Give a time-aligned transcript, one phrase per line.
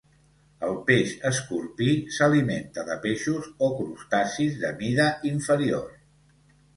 [0.67, 5.93] El peix escorpí s'alimenta de peixos o crustacis de mida inferior.